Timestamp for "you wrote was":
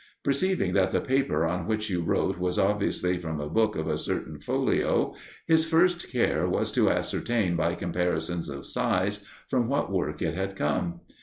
1.91-2.57